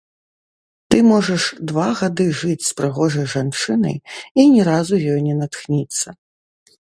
[0.93, 3.97] Ты можаш два гады жыць з прыгожай жанчынай
[4.45, 6.07] і ні разу ёй не натхніцца.